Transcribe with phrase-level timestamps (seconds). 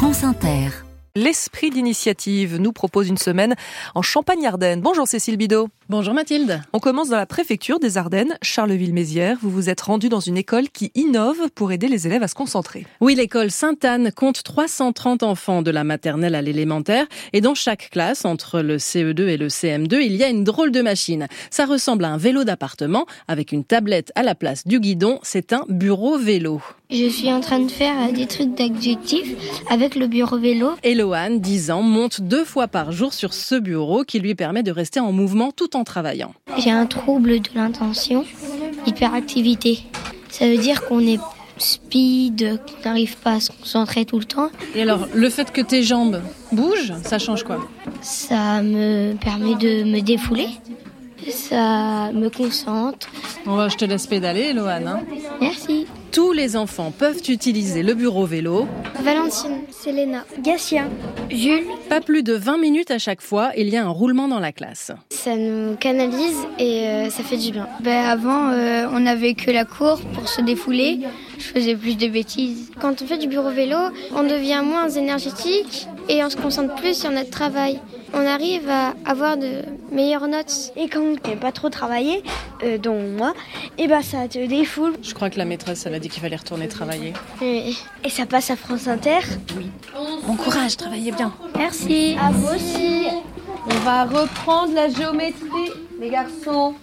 [0.00, 0.70] France Inter.
[1.14, 3.54] L'esprit d'initiative nous propose une semaine
[3.94, 4.80] en Champagne-Ardenne.
[4.80, 5.68] Bonjour Cécile Bidot.
[5.90, 6.62] Bonjour Mathilde.
[6.72, 9.36] On commence dans la préfecture des Ardennes, Charleville-Mézières.
[9.42, 12.34] Vous vous êtes rendu dans une école qui innove pour aider les élèves à se
[12.34, 12.86] concentrer.
[13.02, 17.04] Oui, l'école Sainte-Anne compte 330 enfants de la maternelle à l'élémentaire
[17.34, 20.72] et dans chaque classe, entre le CE2 et le CM2, il y a une drôle
[20.72, 21.26] de machine.
[21.50, 25.18] Ça ressemble à un vélo d'appartement avec une tablette à la place du guidon.
[25.22, 26.62] C'est un bureau vélo.
[26.90, 29.34] Je suis en train de faire des trucs d'adjectifs
[29.70, 30.70] avec le bureau vélo.
[30.82, 34.72] Eloane, 10 ans, monte deux fois par jour sur ce bureau qui lui permet de
[34.72, 36.34] rester en mouvement tout en travaillant.
[36.58, 38.24] J'ai un trouble de l'intention,
[38.86, 39.80] hyperactivité.
[40.30, 41.20] Ça veut dire qu'on est
[41.58, 44.50] speed, qu'on n'arrive pas à se concentrer tout le temps.
[44.74, 47.68] Et alors, le fait que tes jambes bougent, ça change quoi?
[48.00, 50.48] Ça me permet de me défouler.
[51.28, 53.08] Ça me concentre.
[53.44, 54.88] Bon, je te laisse pédaler, Eloane.
[54.88, 55.00] Hein.
[55.40, 55.86] Merci.
[56.40, 58.66] Les enfants peuvent utiliser le bureau vélo.
[59.02, 60.88] Valentine, Selena, Gatien,
[61.28, 61.66] Jules.
[61.90, 64.50] Pas plus de 20 minutes à chaque fois, il y a un roulement dans la
[64.50, 64.90] classe.
[65.10, 67.68] Ça nous canalise et euh, ça fait du bien.
[67.82, 71.00] Ben, avant, euh, on n'avait que la cour pour se défouler.
[71.40, 72.70] Je faisais plus de bêtises.
[72.80, 73.78] Quand on fait du bureau vélo,
[74.14, 77.80] on devient moins énergétique et on se concentre plus sur notre travail.
[78.12, 80.72] On arrive à avoir de meilleures notes.
[80.76, 82.22] Et quand tu pas trop travaillé,
[82.62, 83.32] euh, dont moi,
[83.78, 84.92] et ben ça te défoule.
[85.02, 87.14] Je crois que la maîtresse, elle a dit qu'il fallait retourner travailler.
[87.40, 87.72] Et,
[88.04, 89.20] et ça passe à France Inter
[89.56, 89.70] Oui.
[90.26, 91.32] Bon courage, travaillez bien.
[91.56, 92.16] Merci.
[92.20, 93.06] À vous aussi.
[93.66, 96.74] On va reprendre la géométrie, les garçons.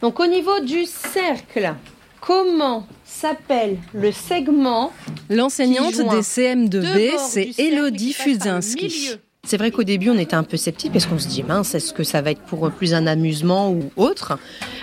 [0.00, 1.74] Donc au niveau du cercle,
[2.20, 2.86] comment
[3.20, 4.92] s'appelle le segment
[5.28, 9.16] L'enseignante des CM2B, deux bords c'est Elodie milieu.
[9.44, 11.92] C'est vrai qu'au début, on était un peu sceptique parce qu'on se dit, mince, est-ce
[11.94, 14.38] que ça va être pour plus un amusement ou autre?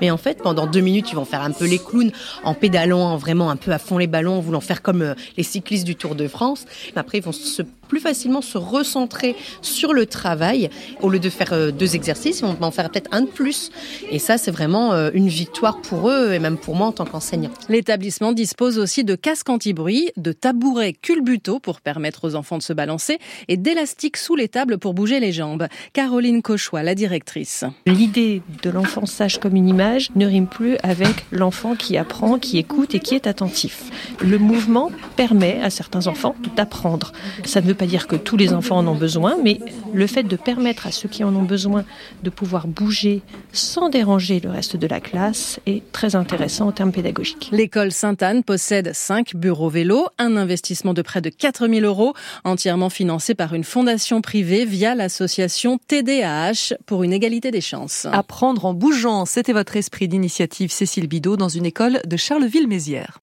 [0.00, 2.10] Mais en fait, pendant deux minutes, ils vont faire un peu les clowns
[2.44, 5.44] en pédalant vraiment un peu à fond les ballons, en voulant faire comme euh, les
[5.44, 6.66] cyclistes du Tour de France.
[6.96, 10.70] Après, ils vont se, plus facilement se recentrer sur le travail.
[11.02, 13.72] Au lieu de faire euh, deux exercices, ils vont en faire peut-être un de plus.
[14.10, 17.04] Et ça, c'est vraiment euh, une victoire pour eux et même pour moi en tant
[17.04, 17.50] qu'enseignant.
[17.68, 22.72] L'établissement dispose aussi de casques anti-bruit, de tabourets culbuto pour permettre aux enfants de se
[22.72, 25.66] balancer et d'élastiques sous les tables pour bouger les jambes.
[25.92, 27.64] Caroline Cauchois, la directrice.
[27.86, 32.58] L'idée de l'enfant sage comme une image ne rime plus avec l'enfant qui apprend, qui
[32.58, 33.90] écoute et qui est attentif.
[34.22, 37.12] Le mouvement permet à certains enfants d'apprendre.
[37.44, 39.58] Ça ne pas dire que tous les enfants en ont besoin, mais
[39.94, 41.86] le fait de permettre à ceux qui en ont besoin
[42.22, 43.22] de pouvoir bouger
[43.54, 47.48] sans déranger le reste de la classe est très intéressant en termes pédagogiques.
[47.52, 52.12] L'école Sainte-Anne possède cinq bureaux vélos, un investissement de près de 4000 euros,
[52.44, 58.06] entièrement financé par une fondation privée via l'association TDAH pour une égalité des chances.
[58.12, 63.20] Apprendre en bougeant, c'était votre esprit d'initiative Cécile Bidot dans une école de Charleville-Mézières.